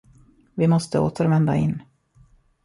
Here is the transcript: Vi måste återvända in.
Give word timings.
Vi 0.53 0.67
måste 0.67 0.99
återvända 0.99 1.55
in. 1.55 1.81